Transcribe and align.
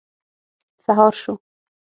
سهار 0.83 1.11
شو. 1.21 1.33